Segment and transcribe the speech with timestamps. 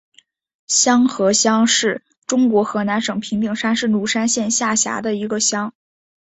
[0.67, 5.75] 瀼河乡是中国河南省平顶山市鲁山县下辖的一个乡。